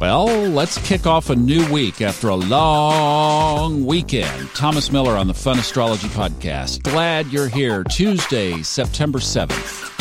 Well, 0.00 0.26
let's 0.26 0.76
kick 0.86 1.06
off 1.06 1.30
a 1.30 1.36
new 1.36 1.72
week 1.72 2.02
after 2.02 2.28
a 2.28 2.34
long 2.34 3.86
weekend. 3.86 4.48
Thomas 4.50 4.90
Miller 4.90 5.16
on 5.16 5.28
the 5.28 5.34
Fun 5.34 5.58
Astrology 5.58 6.08
Podcast. 6.08 6.82
Glad 6.82 7.28
you're 7.28 7.48
here. 7.48 7.84
Tuesday, 7.84 8.60
September 8.62 9.20
7th. 9.20 9.92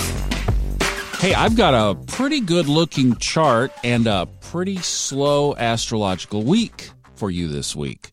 Hey, 1.22 1.36
I've 1.36 1.56
got 1.56 1.74
a 1.76 1.96
pretty 2.06 2.42
good 2.42 2.68
looking 2.68 3.16
chart 3.18 3.72
and 3.84 4.08
a 4.08 4.28
pretty 4.42 4.78
slow 4.78 5.56
astrological 5.56 6.44
week 6.44 6.90
for 7.14 7.30
you 7.30 7.48
this 7.48 7.76
week. 7.76 8.10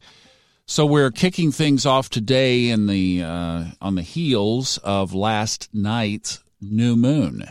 So 0.67 0.85
we're 0.87 1.11
kicking 1.11 1.51
things 1.51 1.87
off 1.87 2.11
today 2.11 2.69
in 2.69 2.87
the 2.87 3.23
uh, 3.25 3.65
on 3.81 3.95
the 3.97 4.03
heels 4.03 4.79
of 4.85 5.15
last 5.15 5.69
night's 5.73 6.45
new 6.61 6.95
moon. 6.95 7.45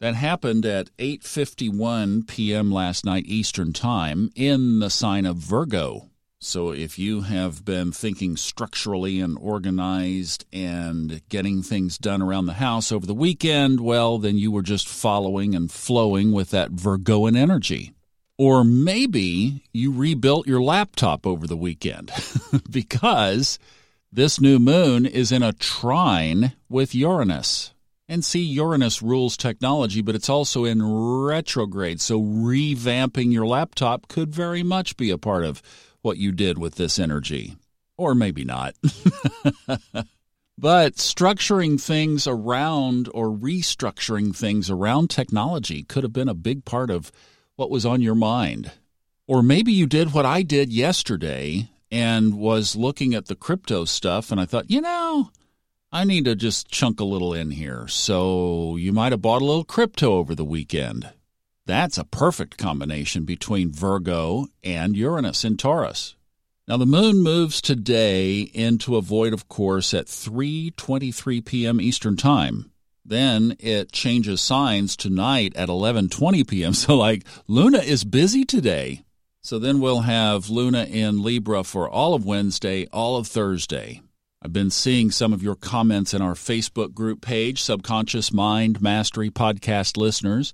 That 0.00 0.14
happened 0.14 0.64
at 0.64 0.96
8:51 0.98 2.28
p.m. 2.28 2.70
last 2.70 3.04
night 3.04 3.24
Eastern 3.26 3.72
Time 3.72 4.30
in 4.36 4.78
the 4.78 4.90
sign 4.90 5.26
of 5.26 5.38
Virgo. 5.38 6.10
So 6.38 6.70
if 6.70 7.00
you 7.00 7.22
have 7.22 7.64
been 7.64 7.90
thinking 7.90 8.36
structurally 8.36 9.18
and 9.18 9.36
organized 9.36 10.44
and 10.52 11.20
getting 11.28 11.62
things 11.64 11.98
done 11.98 12.22
around 12.22 12.46
the 12.46 12.52
house 12.52 12.92
over 12.92 13.06
the 13.06 13.14
weekend, 13.14 13.80
well, 13.80 14.18
then 14.18 14.38
you 14.38 14.52
were 14.52 14.62
just 14.62 14.86
following 14.86 15.56
and 15.56 15.68
flowing 15.68 16.30
with 16.30 16.50
that 16.50 16.70
Virgoan 16.70 17.34
energy. 17.34 17.92
Or 18.36 18.62
maybe 18.62 19.64
you 19.72 19.90
rebuilt 19.90 20.46
your 20.46 20.62
laptop 20.62 21.26
over 21.26 21.48
the 21.48 21.56
weekend 21.56 22.12
because 22.70 23.58
this 24.12 24.40
new 24.40 24.60
moon 24.60 25.06
is 25.06 25.32
in 25.32 25.42
a 25.42 25.52
trine 25.52 26.52
with 26.68 26.94
Uranus. 26.94 27.74
And 28.08 28.24
see, 28.24 28.40
Uranus 28.40 29.02
rules 29.02 29.36
technology, 29.36 30.00
but 30.00 30.14
it's 30.14 30.30
also 30.30 30.64
in 30.64 30.82
retrograde. 30.82 32.00
So 32.00 32.20
revamping 32.20 33.32
your 33.32 33.46
laptop 33.46 34.08
could 34.08 34.34
very 34.34 34.62
much 34.62 34.96
be 34.96 35.10
a 35.10 35.18
part 35.18 35.44
of 35.44 35.62
what 36.00 36.16
you 36.16 36.32
did 36.32 36.56
with 36.56 36.76
this 36.76 36.98
energy. 36.98 37.56
Or 37.98 38.14
maybe 38.14 38.44
not. 38.44 38.74
but 40.58 40.94
structuring 40.94 41.78
things 41.78 42.26
around 42.26 43.10
or 43.12 43.28
restructuring 43.28 44.34
things 44.34 44.70
around 44.70 45.10
technology 45.10 45.82
could 45.82 46.04
have 46.04 46.12
been 46.12 46.28
a 46.28 46.34
big 46.34 46.64
part 46.64 46.90
of 46.90 47.12
what 47.56 47.70
was 47.70 47.84
on 47.84 48.00
your 48.00 48.14
mind. 48.14 48.70
Or 49.26 49.42
maybe 49.42 49.72
you 49.72 49.86
did 49.86 50.14
what 50.14 50.24
I 50.24 50.42
did 50.42 50.72
yesterday 50.72 51.68
and 51.90 52.38
was 52.38 52.74
looking 52.74 53.14
at 53.14 53.26
the 53.26 53.34
crypto 53.34 53.84
stuff, 53.84 54.30
and 54.30 54.40
I 54.40 54.46
thought, 54.46 54.70
you 54.70 54.80
know, 54.80 55.30
I 55.90 56.04
need 56.04 56.26
to 56.26 56.34
just 56.34 56.68
chunk 56.68 57.00
a 57.00 57.04
little 57.04 57.32
in 57.32 57.50
here. 57.50 57.88
So 57.88 58.76
you 58.76 58.92
might 58.92 59.12
have 59.12 59.22
bought 59.22 59.40
a 59.40 59.46
little 59.46 59.64
crypto 59.64 60.14
over 60.14 60.34
the 60.34 60.44
weekend. 60.44 61.10
That's 61.64 61.96
a 61.96 62.04
perfect 62.04 62.58
combination 62.58 63.24
between 63.24 63.72
Virgo 63.72 64.48
and 64.62 64.96
Uranus 64.96 65.44
in 65.44 65.56
Taurus. 65.56 66.14
Now 66.66 66.76
the 66.76 66.84
moon 66.84 67.22
moves 67.22 67.62
today 67.62 68.40
into 68.40 68.96
a 68.96 69.02
void 69.02 69.32
of 69.32 69.48
course 69.48 69.94
at 69.94 70.06
3:23 70.06 71.42
p.m. 71.44 71.80
Eastern 71.80 72.18
Time. 72.18 72.70
Then 73.02 73.56
it 73.58 73.90
changes 73.90 74.42
signs 74.42 74.94
tonight 74.94 75.56
at 75.56 75.70
11:20 75.70 76.46
p.m. 76.46 76.72
So 76.74 76.96
like 76.96 77.24
Luna 77.46 77.78
is 77.78 78.04
busy 78.04 78.44
today. 78.44 79.04
So 79.40 79.58
then 79.58 79.80
we'll 79.80 80.00
have 80.00 80.50
Luna 80.50 80.84
in 80.84 81.22
Libra 81.22 81.64
for 81.64 81.88
all 81.88 82.12
of 82.12 82.26
Wednesday, 82.26 82.86
all 82.92 83.16
of 83.16 83.26
Thursday. 83.26 84.02
I've 84.40 84.52
been 84.52 84.70
seeing 84.70 85.10
some 85.10 85.32
of 85.32 85.42
your 85.42 85.56
comments 85.56 86.14
in 86.14 86.22
our 86.22 86.34
Facebook 86.34 86.94
group 86.94 87.20
page, 87.20 87.60
Subconscious 87.60 88.32
Mind 88.32 88.80
Mastery 88.80 89.30
Podcast 89.30 89.96
listeners, 89.96 90.52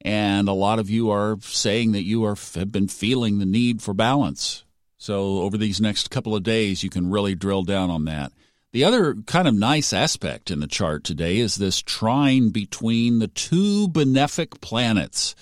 and 0.00 0.48
a 0.48 0.54
lot 0.54 0.78
of 0.78 0.88
you 0.88 1.10
are 1.10 1.36
saying 1.42 1.92
that 1.92 2.04
you 2.04 2.24
are 2.24 2.36
have 2.54 2.72
been 2.72 2.88
feeling 2.88 3.38
the 3.38 3.44
need 3.44 3.82
for 3.82 3.92
balance. 3.92 4.64
So 4.96 5.42
over 5.42 5.58
these 5.58 5.82
next 5.82 6.10
couple 6.10 6.34
of 6.34 6.44
days, 6.44 6.82
you 6.82 6.88
can 6.88 7.10
really 7.10 7.34
drill 7.34 7.62
down 7.62 7.90
on 7.90 8.06
that. 8.06 8.32
The 8.72 8.84
other 8.84 9.14
kind 9.26 9.46
of 9.46 9.54
nice 9.54 9.92
aspect 9.92 10.50
in 10.50 10.60
the 10.60 10.66
chart 10.66 11.04
today 11.04 11.36
is 11.36 11.56
this 11.56 11.82
trine 11.82 12.48
between 12.48 13.18
the 13.18 13.28
two 13.28 13.88
benefic 13.88 14.62
planets 14.62 15.34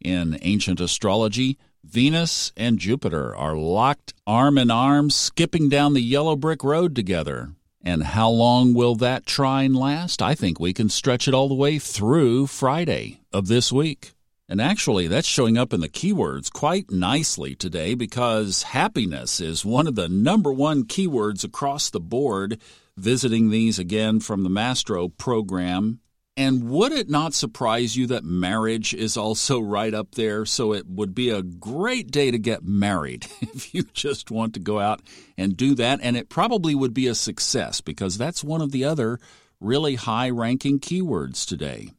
in 0.00 0.38
ancient 0.40 0.80
astrology. 0.80 1.58
Venus 1.84 2.52
and 2.56 2.78
Jupiter 2.78 3.36
are 3.36 3.56
locked 3.56 4.14
arm 4.26 4.56
in 4.56 4.70
arm, 4.70 5.10
skipping 5.10 5.68
down 5.68 5.92
the 5.92 6.00
yellow 6.00 6.36
brick 6.36 6.64
road 6.64 6.94
together. 6.94 7.50
And 7.84 8.02
how 8.02 8.30
long 8.30 8.72
will 8.72 8.94
that 8.96 9.26
trine 9.26 9.74
last? 9.74 10.22
I 10.22 10.34
think 10.34 10.60
we 10.60 10.72
can 10.72 10.88
stretch 10.88 11.26
it 11.26 11.34
all 11.34 11.48
the 11.48 11.54
way 11.54 11.78
through 11.78 12.46
Friday 12.46 13.20
of 13.32 13.48
this 13.48 13.72
week. 13.72 14.12
And 14.48 14.60
actually, 14.60 15.08
that's 15.08 15.26
showing 15.26 15.58
up 15.58 15.72
in 15.72 15.80
the 15.80 15.88
keywords 15.88 16.52
quite 16.52 16.90
nicely 16.90 17.54
today 17.54 17.94
because 17.94 18.62
happiness 18.62 19.40
is 19.40 19.64
one 19.64 19.86
of 19.86 19.94
the 19.94 20.08
number 20.08 20.52
one 20.52 20.84
keywords 20.84 21.44
across 21.44 21.90
the 21.90 22.00
board. 22.00 22.60
Visiting 22.96 23.50
these 23.50 23.78
again 23.78 24.20
from 24.20 24.44
the 24.44 24.50
Mastro 24.50 25.08
program 25.08 26.00
and 26.36 26.70
would 26.70 26.92
it 26.92 27.10
not 27.10 27.34
surprise 27.34 27.96
you 27.96 28.06
that 28.06 28.24
marriage 28.24 28.94
is 28.94 29.18
also 29.18 29.60
right 29.60 29.92
up 29.92 30.14
there? 30.14 30.46
So 30.46 30.72
it 30.72 30.86
would 30.88 31.14
be 31.14 31.28
a 31.28 31.42
great 31.42 32.10
day 32.10 32.30
to 32.30 32.38
get 32.38 32.64
married 32.64 33.26
if 33.40 33.74
you 33.74 33.82
just 33.92 34.30
want 34.30 34.54
to 34.54 34.60
go 34.60 34.80
out 34.80 35.02
and 35.36 35.56
do 35.56 35.74
that. 35.74 36.00
And 36.02 36.16
it 36.16 36.30
probably 36.30 36.74
would 36.74 36.94
be 36.94 37.06
a 37.06 37.14
success 37.14 37.82
because 37.82 38.16
that's 38.16 38.42
one 38.42 38.62
of 38.62 38.72
the 38.72 38.84
other 38.84 39.18
really 39.60 39.96
high 39.96 40.30
ranking 40.30 40.80
keywords 40.80 41.46
today. 41.46 41.90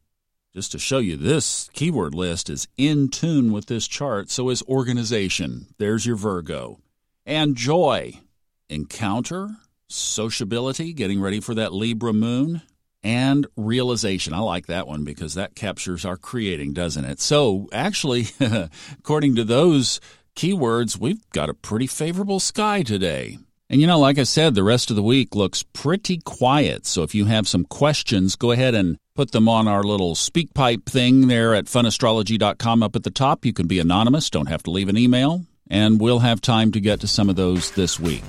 Just 0.52 0.72
to 0.72 0.80
show 0.80 1.00
you, 1.00 1.16
this 1.16 1.70
keyword 1.74 2.14
list 2.14 2.50
is 2.50 2.68
in 2.76 3.10
tune 3.10 3.52
with 3.52 3.68
this 3.68 3.88
chart. 3.88 4.30
So 4.30 4.50
is 4.50 4.64
organization. 4.64 5.68
There's 5.78 6.06
your 6.06 6.16
Virgo. 6.16 6.80
And 7.26 7.56
joy, 7.56 8.20
encounter, 8.70 9.50
sociability, 9.88 10.94
getting 10.94 11.22
ready 11.22 11.40
for 11.40 11.56
that 11.56 11.74
Libra 11.74 12.14
moon 12.14 12.64
and 13.04 13.48
realization. 13.56 14.34
I 14.34 14.40
like 14.40 14.68
that 14.68 14.88
one 14.88 15.04
because 15.04 15.34
that 15.34 15.56
captures 15.56 16.06
our 16.06 16.18
creating, 16.18 16.74
doesn't 16.74 17.06
it? 17.06 17.20
So, 17.20 17.68
actually, 17.74 18.28
according 19.00 19.36
to 19.36 19.44
those 19.44 20.00
keywords, 20.36 20.98
we've 20.98 21.30
got 21.32 21.50
a 21.50 21.54
pretty 21.54 21.88
favorable 21.88 22.40
sky 22.40 22.84
today. 22.84 23.38
And 23.70 23.82
you 23.82 23.88
know, 23.88 24.00
like 24.00 24.20
I 24.20 24.24
said, 24.24 24.54
the 24.54 24.64
rest 24.64 24.90
of 24.90 24.96
the 24.96 25.04
week 25.04 25.36
looks 25.36 25.64
pretty 25.64 26.20
quiet. 26.24 26.86
So 26.86 27.02
if 27.02 27.16
you 27.16 27.26
have 27.26 27.48
some 27.48 27.66
questions, 27.66 28.36
go 28.36 28.52
ahead 28.52 28.76
and 28.76 28.98
put 29.16 29.32
them 29.32 29.50
on 29.50 29.68
our 29.68 29.84
little 29.84 30.16
speak 30.16 30.54
pipe 30.54 30.86
thing 30.86 31.28
there 31.28 31.56
at 31.56 31.66
funastrology.com 31.66 32.84
up 32.84 32.96
at 32.96 33.04
the 33.04 33.10
top. 33.10 33.46
You 33.46 33.54
can 33.54 33.68
be 33.68 33.80
anonymous, 33.80 34.30
don't 34.30 34.50
have 34.50 34.64
to 34.64 34.72
leave 34.72 34.90
an 34.90 34.98
email, 34.98 35.46
and 35.70 36.00
we'll 36.00 36.20
have 36.20 36.42
time 36.42 36.72
to 36.74 36.80
get 36.80 37.00
to 37.02 37.08
some 37.08 37.30
of 37.30 37.36
those 37.36 37.72
this 37.72 38.00
week. 38.00 38.24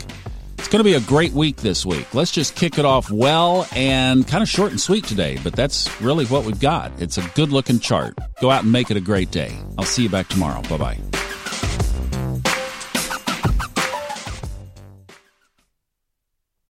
Going 0.75 0.83
to 0.83 0.91
be 0.91 0.95
a 0.95 1.01
great 1.07 1.31
week 1.31 1.59
this 1.59 1.87
week. 1.87 2.13
Let's 2.15 2.33
just 2.33 2.57
kick 2.57 2.81
it 2.81 2.85
off 2.85 3.09
well 3.09 3.65
and 3.77 4.27
kind 4.27 4.43
of 4.43 4.49
short 4.49 4.73
and 4.73 4.81
sweet 4.81 5.05
today, 5.05 5.39
but 5.45 5.55
that's 5.55 6.01
really 6.01 6.27
what 6.27 6.45
we've 6.45 6.59
got. 6.59 6.91
It's 7.01 7.17
a 7.17 7.23
good 7.37 7.53
looking 7.53 7.79
chart. 7.79 8.19
Go 8.41 8.51
out 8.51 8.65
and 8.65 8.73
make 8.73 8.91
it 8.91 8.97
a 8.97 9.01
great 9.01 9.31
day. 9.31 9.57
I'll 9.79 9.85
see 9.85 10.03
you 10.03 10.09
back 10.09 10.27
tomorrow. 10.27 10.63
Bye 10.63 10.77
bye. 10.77 11.14